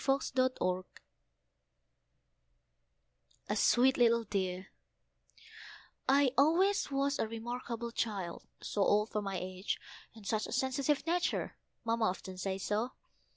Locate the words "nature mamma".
11.05-12.05